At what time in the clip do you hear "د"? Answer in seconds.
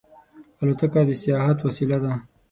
1.07-1.09